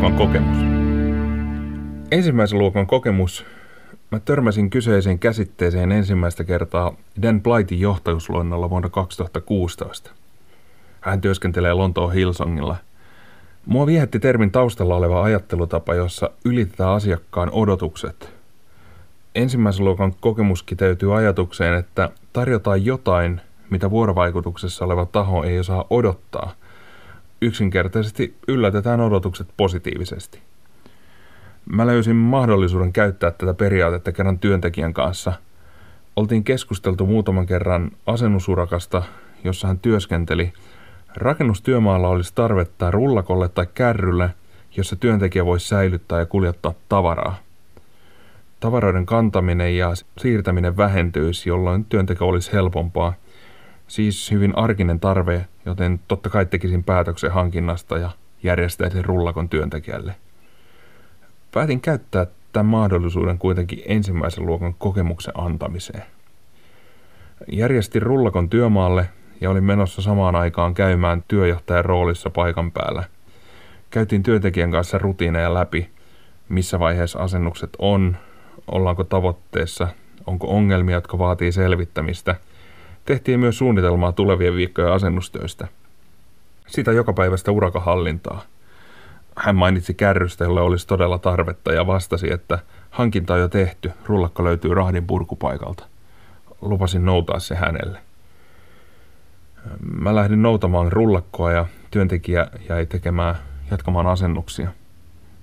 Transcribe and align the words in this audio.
luokan 0.00 0.16
kokemus. 0.18 0.56
Ensimmäisen 2.10 2.58
luokan 2.58 2.86
kokemus. 2.86 3.44
Mä 4.10 4.20
törmäsin 4.20 4.70
kyseiseen 4.70 5.18
käsitteeseen 5.18 5.92
ensimmäistä 5.92 6.44
kertaa 6.44 6.92
Dan 7.22 7.42
Blightin 7.42 7.80
johtajuusluennolla 7.80 8.70
vuonna 8.70 8.88
2016. 8.88 10.10
Hän 11.00 11.20
työskentelee 11.20 11.72
Lontoon 11.72 12.12
Hillsongilla. 12.12 12.76
Mua 13.66 13.86
viehätti 13.86 14.20
termin 14.20 14.50
taustalla 14.50 14.96
oleva 14.96 15.22
ajattelutapa, 15.22 15.94
jossa 15.94 16.30
ylitetään 16.44 16.90
asiakkaan 16.90 17.50
odotukset. 17.52 18.32
Ensimmäisen 19.34 19.84
luokan 19.84 20.14
kokemus 20.20 20.62
kiteytyy 20.62 21.16
ajatukseen, 21.16 21.74
että 21.74 22.10
tarjotaan 22.32 22.84
jotain, 22.84 23.40
mitä 23.70 23.90
vuorovaikutuksessa 23.90 24.84
oleva 24.84 25.06
taho 25.06 25.44
ei 25.44 25.58
osaa 25.58 25.84
odottaa– 25.90 26.52
yksinkertaisesti 27.40 28.36
yllätetään 28.48 29.00
odotukset 29.00 29.48
positiivisesti. 29.56 30.42
Mä 31.72 31.86
löysin 31.86 32.16
mahdollisuuden 32.16 32.92
käyttää 32.92 33.30
tätä 33.30 33.54
periaatetta 33.54 34.12
kerran 34.12 34.38
työntekijän 34.38 34.94
kanssa. 34.94 35.32
Oltiin 36.16 36.44
keskusteltu 36.44 37.06
muutaman 37.06 37.46
kerran 37.46 37.90
asennusurakasta, 38.06 39.02
jossa 39.44 39.68
hän 39.68 39.78
työskenteli. 39.78 40.52
Rakennustyömaalla 41.16 42.08
olisi 42.08 42.32
tarvetta 42.34 42.90
rullakolle 42.90 43.48
tai 43.48 43.66
kärrylle, 43.74 44.30
jossa 44.76 44.96
työntekijä 44.96 45.46
voisi 45.46 45.68
säilyttää 45.68 46.18
ja 46.18 46.26
kuljettaa 46.26 46.74
tavaraa. 46.88 47.36
Tavaroiden 48.60 49.06
kantaminen 49.06 49.76
ja 49.76 49.92
siirtäminen 50.18 50.76
vähentyisi, 50.76 51.48
jolloin 51.48 51.84
työnteko 51.84 52.28
olisi 52.28 52.52
helpompaa– 52.52 53.14
Siis 53.88 54.30
hyvin 54.30 54.58
arkinen 54.58 55.00
tarve, 55.00 55.46
joten 55.66 56.00
totta 56.08 56.30
kai 56.30 56.46
tekisin 56.46 56.84
päätöksen 56.84 57.32
hankinnasta 57.32 57.98
ja 57.98 58.10
järjestäisin 58.42 59.04
rullakon 59.04 59.48
työntekijälle. 59.48 60.14
Päätin 61.52 61.80
käyttää 61.80 62.26
tämän 62.52 62.66
mahdollisuuden 62.66 63.38
kuitenkin 63.38 63.82
ensimmäisen 63.86 64.46
luokan 64.46 64.74
kokemuksen 64.74 65.34
antamiseen. 65.36 66.02
Järjestin 67.48 68.02
rullakon 68.02 68.50
työmaalle 68.50 69.08
ja 69.40 69.50
olin 69.50 69.64
menossa 69.64 70.02
samaan 70.02 70.36
aikaan 70.36 70.74
käymään 70.74 71.24
työjohtajan 71.28 71.84
roolissa 71.84 72.30
paikan 72.30 72.72
päällä. 72.72 73.04
Käytiin 73.90 74.22
työntekijän 74.22 74.70
kanssa 74.70 74.98
rutiineja 74.98 75.54
läpi, 75.54 75.90
missä 76.48 76.78
vaiheessa 76.78 77.18
asennukset 77.18 77.70
on, 77.78 78.16
ollaanko 78.72 79.04
tavoitteessa, 79.04 79.88
onko 80.26 80.46
ongelmia, 80.46 80.94
jotka 80.94 81.18
vaatii 81.18 81.52
selvittämistä– 81.52 82.34
Tehtiin 83.06 83.40
myös 83.40 83.58
suunnitelmaa 83.58 84.12
tulevien 84.12 84.54
viikkojen 84.54 84.92
asennustöistä. 84.92 85.68
Sitä 86.66 86.92
joka 86.92 87.12
päivästä 87.12 87.52
urakahallintaa. 87.52 88.42
Hän 89.36 89.56
mainitsi 89.56 89.94
kärrystä, 89.94 90.44
jolle 90.44 90.60
olisi 90.60 90.86
todella 90.86 91.18
tarvetta 91.18 91.72
ja 91.72 91.86
vastasi, 91.86 92.32
että 92.32 92.58
hankinta 92.90 93.34
on 93.34 93.40
jo 93.40 93.48
tehty, 93.48 93.92
rullakko 94.06 94.44
löytyy 94.44 94.74
rahdin 94.74 95.06
purkupaikalta. 95.06 95.84
Lupasin 96.60 97.04
noutaa 97.04 97.38
se 97.38 97.54
hänelle. 97.54 97.98
Mä 99.80 100.14
lähdin 100.14 100.42
noutamaan 100.42 100.92
rullakkoa 100.92 101.52
ja 101.52 101.66
työntekijä 101.90 102.46
jäi 102.68 102.86
tekemään, 102.86 103.34
jatkamaan 103.70 104.06
asennuksia. 104.06 104.68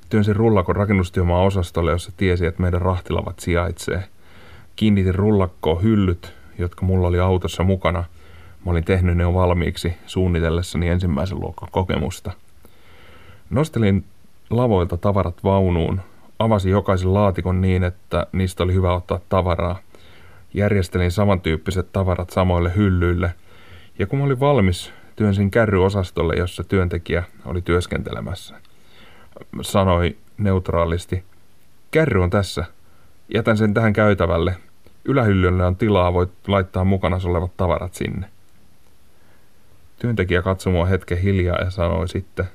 Työnsin 0.10 0.36
rullakon 0.36 0.76
rakennustyömaa 0.76 1.44
osastolle, 1.44 1.92
jossa 1.92 2.12
tiesi, 2.18 2.46
että 2.46 2.62
meidän 2.62 2.82
rahtilavat 2.82 3.40
sijaitsee. 3.40 4.04
Kiinnitin 4.76 5.16
rullakkoon 5.16 5.84
hyllyt, 5.84 6.34
jotka 6.58 6.86
mulla 6.86 7.08
oli 7.08 7.20
autossa 7.20 7.64
mukana. 7.64 8.04
Mä 8.66 8.72
olin 8.72 8.84
tehnyt 8.84 9.18
ne 9.18 9.24
jo 9.24 9.34
valmiiksi 9.34 9.94
suunnitellessani 10.06 10.90
ensimmäisen 10.90 11.40
luokan 11.40 11.70
kokemusta. 11.72 12.32
Nostelin 13.50 14.06
lavoilta 14.50 14.98
tavarat 14.98 15.44
vaunuun, 15.44 16.02
avasin 16.40 16.72
jokaisen 16.72 17.14
laatikon 17.14 17.62
niin, 17.62 17.84
että 17.84 18.28
niistä 18.32 18.64
oli 18.64 18.74
hyvä 18.74 18.94
ottaa 18.94 19.20
tavaraa. 19.30 19.80
Järjestelin 20.54 21.12
samantyyppiset 21.12 21.92
tavarat 21.92 22.30
samoille 22.30 22.76
hyllyille, 22.76 23.34
ja 24.00 24.08
kun 24.08 24.20
mä 24.20 24.26
olin 24.26 24.40
valmis, 24.40 24.94
työnsin 25.16 25.52
kärryosastolle, 25.52 26.36
jossa 26.36 26.64
työntekijä 26.64 27.24
oli 27.46 27.62
työskentelemässä. 27.62 28.56
Sanoi 29.62 30.18
neutraalisti, 30.38 31.24
kärry 31.92 32.24
on 32.24 32.30
tässä, 32.30 32.66
jätän 33.34 33.58
sen 33.58 33.74
tähän 33.74 33.94
käytävälle, 33.94 34.58
Ylähyllylle 35.06 35.66
on 35.66 35.76
tilaa, 35.76 36.14
voit 36.14 36.32
laittaa 36.48 36.84
mukana 36.84 37.20
olevat 37.26 37.58
tavarat 37.58 37.94
sinne. 37.94 38.30
Työntekijä 40.00 40.42
katsoi 40.42 40.74
mua 40.74 40.86
hetken 40.86 41.18
hiljaa 41.18 41.58
ja 41.58 41.70
sanoi 41.70 42.08
sitten, 42.08 42.46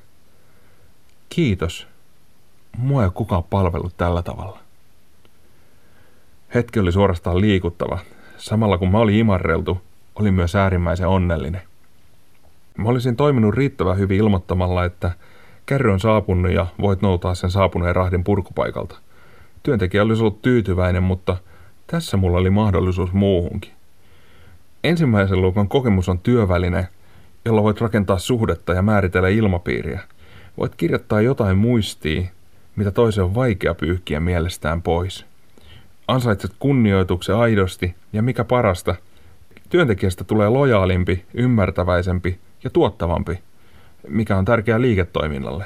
kiitos, 1.29 1.89
mua 2.77 3.05
ei 3.05 3.11
kukaan 3.15 3.45
palvellut 3.45 3.97
tällä 3.97 4.23
tavalla. 4.23 4.59
Hetki 6.55 6.81
oli 6.81 6.93
suorastaan 6.93 7.41
liikuttava. 7.41 7.99
Samalla 8.37 8.79
kun 8.79 8.91
mä 8.91 8.99
olin 8.99 9.17
imarreltu, 9.17 9.81
olin 10.15 10.35
myös 10.35 10.55
äärimmäisen 10.55 11.09
onnellinen. 11.09 11.63
Mä 12.79 12.89
olisin 12.89 13.17
toiminut 13.17 13.55
riittävän 13.55 13.99
hyvin 13.99 14.19
ilmoittamalla, 14.19 14.85
että 14.85 15.13
kärry 15.67 15.93
on 15.93 16.01
saapunut 16.01 16.53
ja 16.53 16.67
voit 16.81 17.03
noutaa 17.03 17.35
sen 17.35 17.51
saapuneen 17.51 17.97
rahdin 17.97 18.25
purkupaikalta. 18.25 18.97
Työntekijä 19.63 20.03
olisi 20.03 20.23
ollut 20.23 20.43
tyytyväinen, 20.43 21.03
mutta– 21.03 21.37
tässä 21.91 22.17
mulla 22.17 22.39
oli 22.39 22.51
mahdollisuus 22.51 23.13
muuhunkin. 23.13 23.73
Ensimmäisen 24.85 25.43
luokan 25.43 25.69
kokemus 25.69 26.09
on 26.09 26.19
työväline, 26.19 26.89
jolla 27.45 27.63
voit 27.63 27.81
rakentaa 27.81 28.19
suhdetta 28.19 28.73
ja 28.73 28.83
määritellä 28.83 29.29
ilmapiiriä. 29.29 30.01
Voit 30.59 30.75
kirjoittaa 30.75 31.21
jotain 31.21 31.57
muistiin, 31.57 32.31
mitä 32.77 32.91
toisen 32.91 33.25
on 33.25 33.35
vaikea 33.35 33.75
pyyhkiä 33.75 34.21
mielestään 34.21 34.83
pois. 34.83 35.27
Ansaitset 36.09 36.51
kunnioituksen 36.59 37.35
aidosti 37.35 37.95
ja 38.13 38.23
mikä 38.23 38.45
parasta, 38.45 38.95
työntekijästä 39.69 40.25
tulee 40.25 40.49
lojaalimpi, 40.49 41.25
ymmärtäväisempi 41.35 42.39
ja 42.65 42.71
tuottavampi, 42.71 43.39
mikä 44.09 44.37
on 44.37 44.45
tärkeää 44.45 44.81
liiketoiminnalle. 44.81 45.65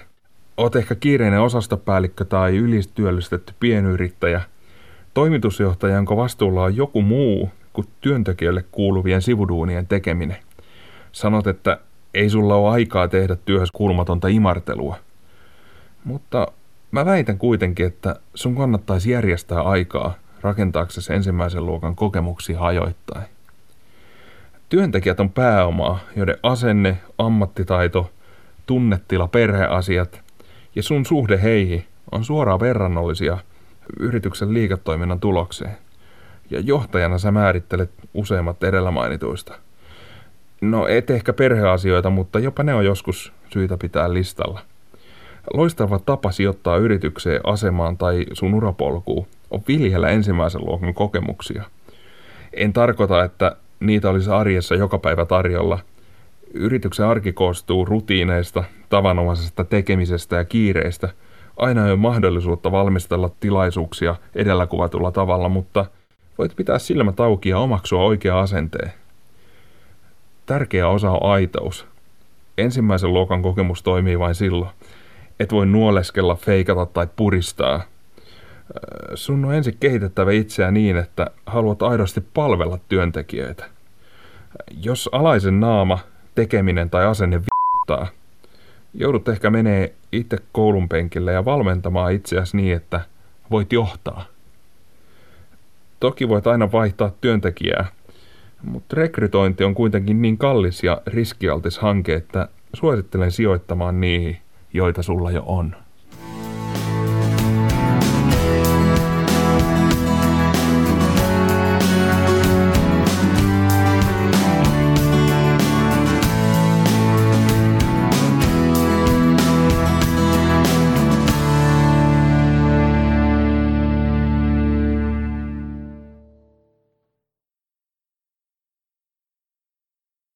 Oot 0.57 0.77
ehkä 0.77 0.95
kiireinen 0.95 1.41
osastopäällikkö 1.41 2.25
tai 2.25 2.57
ylistyöllistetty 2.57 3.55
pienyrittäjä– 3.61 4.41
Toimitusjohtaja, 5.15 5.95
jonka 5.95 6.17
vastuulla 6.17 6.65
on 6.65 6.77
joku 6.77 7.03
muu 7.03 7.51
kuin 7.73 7.89
työntekijälle 8.01 8.65
kuuluvien 8.73 9.23
sivuduunien 9.23 9.87
tekeminen. 9.87 10.37
Sanot, 11.13 11.47
että 11.47 11.79
ei 12.15 12.31
sulla 12.31 12.55
ole 12.55 12.71
aikaa 12.71 13.09
tehdä 13.09 13.37
työhös 13.37 13.71
kuulumatonta 13.73 14.29
imartelua. 14.29 14.97
Mutta 16.05 16.47
mä 16.91 17.05
väitän 17.05 17.39
kuitenkin, 17.39 17.87
että 17.87 18.17
sun 18.35 18.57
kannattaisi 18.57 19.11
järjestää 19.11 19.63
aikaa 19.63 20.15
rakentaaksesi 20.41 21.13
ensimmäisen 21.13 21.67
luokan 21.67 21.97
kokemuksia 21.97 22.59
hajoittain. 22.59 23.27
Työntekijät 24.69 25.21
on 25.21 25.31
pääomaa, 25.31 25.99
joiden 26.17 26.37
asenne, 26.43 26.99
ammattitaito, 27.19 28.11
tunnetila, 28.67 29.29
perheasiat 29.29 30.23
ja 30.75 30.83
sun 30.83 31.07
suhde 31.07 31.43
heihin 31.43 31.85
on 32.13 32.25
suoraan 32.25 32.61
verrannollisia– 32.61 33.39
yrityksen 34.01 34.55
liiketoiminnan 34.55 35.21
tulokseen. 35.21 35.77
Ja 36.51 36.61
johtajana 36.61 37.19
sä 37.19 37.31
määrittelet 37.31 37.91
useimmat 38.15 38.65
edellä 38.65 38.91
mainituista. 38.91 39.55
No 40.61 40.87
et 40.87 41.11
ehkä 41.11 41.33
perheasioita, 41.33 42.11
mutta 42.11 42.39
jopa 42.39 42.63
ne 42.63 42.75
on 42.75 42.85
joskus 42.85 43.33
syytä 43.53 43.77
pitää 43.77 44.13
listalla. 44.13 44.61
Loistava 45.55 45.99
tapa 45.99 46.33
sijoittaa 46.33 46.77
yritykseen, 46.77 47.41
asemaan 47.45 47.97
tai 47.97 48.27
sun 48.33 48.55
urapolkuun 48.55 49.27
on 49.51 49.63
viljellä 49.69 50.09
ensimmäisen 50.09 50.65
luokan 50.65 50.95
kokemuksia. 50.95 51.65
En 52.53 52.73
tarkoita, 52.73 53.25
että 53.25 53.57
niitä 53.81 54.11
olisi 54.11 54.31
arjessa 54.31 54.75
joka 54.75 54.99
päivä 54.99 55.25
tarjolla. 55.25 55.79
Yrityksen 56.55 57.07
arki 57.07 57.33
koostuu 57.33 57.85
rutiineista, 57.85 58.65
tavanomaisesta 58.89 59.65
tekemisestä 59.65 60.37
ja 60.37 60.45
kiireistä– 60.45 61.09
aina 61.63 61.85
ei 61.85 61.91
ole 61.91 61.99
mahdollisuutta 61.99 62.73
valmistella 62.73 63.31
tilaisuuksia 63.41 64.17
edellä 64.35 64.67
kuvatulla 64.67 65.11
tavalla, 65.13 65.49
mutta 65.49 65.87
voit 66.39 66.57
pitää 66.57 66.79
silmät 66.79 67.21
auki 67.21 67.49
ja 67.49 67.59
omaksua 67.59 68.03
oikea 68.03 68.41
asenteen. 68.41 68.93
Tärkeä 70.47 70.89
osa 70.89 71.11
on 71.11 71.31
aitous. 71.31 71.87
Ensimmäisen 72.59 73.13
luokan 73.13 73.43
kokemus 73.43 73.83
toimii 73.83 74.19
vain 74.19 74.35
silloin. 74.35 74.71
Et 75.41 75.53
voi 75.53 75.67
nuoleskella, 75.67 76.35
feikata 76.35 76.87
tai 76.87 77.07
puristaa. 77.17 77.83
Sun 79.15 79.45
on 79.45 79.55
ensin 79.55 79.77
kehitettävä 79.81 80.33
itseä 80.33 80.71
niin, 80.71 80.97
että 80.97 81.27
haluat 81.47 81.83
aidosti 81.83 82.21
palvella 82.35 82.79
työntekijöitä. 82.89 83.65
Jos 84.83 85.09
alaisen 85.13 85.61
naama, 85.61 85.99
tekeminen 86.35 86.91
tai 86.91 87.07
asenne 87.07 87.41
viittaa– 87.41 88.07
joudut 88.95 89.29
ehkä 89.29 89.51
menee 89.51 89.95
itse 90.13 90.39
koulun 90.53 90.89
penkille 90.89 91.33
ja 91.33 91.45
valmentamaan 91.45 92.13
itseäsi 92.13 92.57
niin, 92.57 92.77
että 92.77 93.01
voit 93.51 93.73
johtaa. 93.73 94.25
Toki 96.01 96.29
voit 96.29 96.47
aina 96.47 96.73
vaihtaa 96.73 97.13
työntekijää, 97.21 97.87
mutta 98.63 98.97
rekrytointi 98.97 99.65
on 99.65 99.75
kuitenkin 99.75 100.23
niin 100.23 100.39
kallis 100.39 100.85
ja 100.85 101.03
riskialtis 101.07 101.79
hanke, 101.79 102.15
että 102.15 102.49
suosittelen 102.73 103.31
sijoittamaan 103.31 104.01
niihin, 104.01 104.39
joita 104.73 105.03
sulla 105.03 105.31
jo 105.31 105.43
on. 105.47 105.77